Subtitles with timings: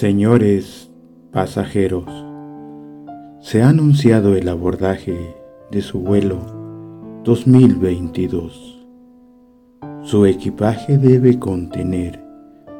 [0.00, 0.90] Señores
[1.30, 2.06] pasajeros,
[3.42, 5.36] se ha anunciado el abordaje
[5.70, 6.38] de su vuelo
[7.22, 8.88] 2022.
[10.00, 12.18] Su equipaje debe contener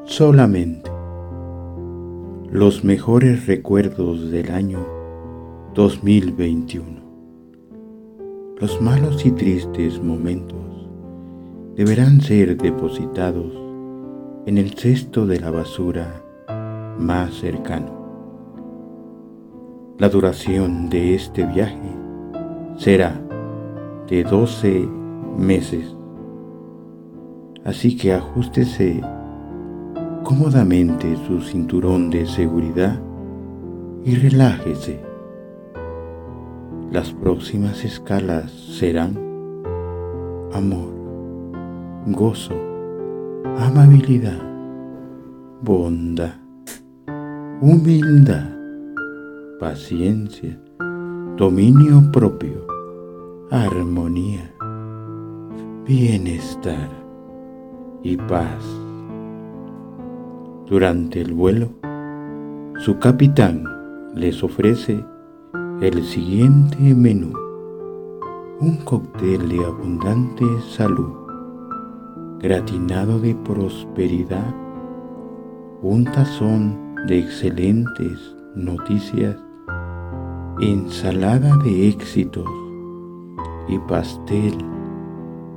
[0.05, 0.91] solamente
[2.51, 4.87] los mejores recuerdos del año
[5.75, 7.03] 2021.
[8.59, 10.89] Los malos y tristes momentos
[11.77, 13.53] deberán ser depositados
[14.47, 16.25] en el cesto de la basura
[17.01, 17.99] más cercano.
[19.99, 21.97] La duración de este viaje
[22.77, 23.21] será
[24.07, 24.89] de 12
[25.37, 25.97] meses,
[27.65, 29.01] así que ajustese
[30.25, 33.01] cómodamente su cinturón de seguridad
[34.05, 35.01] y relájese.
[36.91, 39.17] Las próximas escalas serán
[40.53, 40.93] amor,
[42.07, 42.55] gozo,
[43.59, 44.41] amabilidad,
[45.63, 46.50] bondad
[47.63, 48.49] humildad,
[49.59, 50.59] paciencia,
[51.37, 52.67] dominio propio,
[53.51, 54.51] armonía,
[55.87, 56.89] bienestar
[58.03, 58.65] y paz.
[60.69, 61.69] Durante el vuelo,
[62.79, 63.65] su capitán
[64.15, 65.05] les ofrece
[65.83, 67.35] el siguiente menú.
[68.59, 71.13] Un cóctel de abundante salud,
[72.39, 74.55] gratinado de prosperidad,
[75.83, 79.37] un tazón de excelentes noticias,
[80.61, 82.47] ensalada de éxitos
[83.69, 84.59] y pastel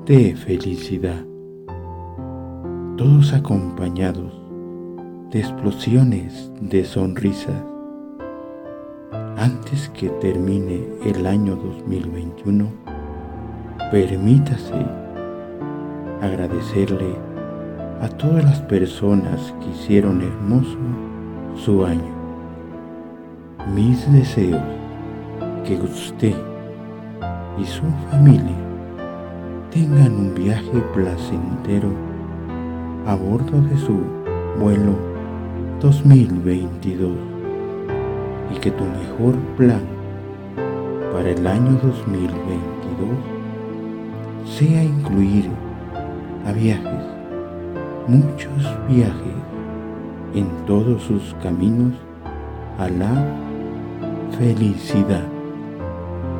[0.05, 1.25] de felicidad,
[2.97, 4.31] todos acompañados
[5.31, 7.64] de explosiones de sonrisas.
[9.36, 12.67] Antes que termine el año 2021,
[13.91, 14.86] permítase
[16.21, 17.16] agradecerle
[18.02, 20.77] a todas las personas que hicieron hermoso
[21.56, 22.14] su año.
[23.73, 24.61] Mis deseos
[25.66, 26.36] que usted
[27.58, 28.55] y su familia
[29.72, 31.89] tengan un viaje placentero
[33.05, 34.00] a bordo de su
[34.60, 34.95] vuelo
[35.80, 37.11] 2022
[38.54, 39.82] y que tu mejor plan
[41.11, 43.10] para el año 2022
[44.45, 45.50] sea incluir
[46.45, 47.06] a viajes,
[48.08, 48.52] muchos
[48.89, 49.33] viajes
[50.33, 51.94] en todos sus caminos
[52.77, 53.26] a la
[54.38, 55.33] felicidad.